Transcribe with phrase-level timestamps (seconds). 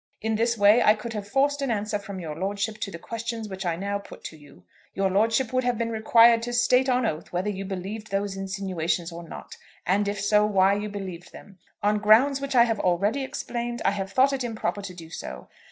[0.19, 3.47] In this way I could have forced an answer from your lordship to the questions
[3.47, 4.63] which I now put to you.
[4.95, 9.11] Your lordship would have been required to state on oath whether you believed those insinuations
[9.11, 11.59] or not; and, if so, why you believed them.
[11.83, 15.49] On grounds which I have already explained I have thought it improper to do so.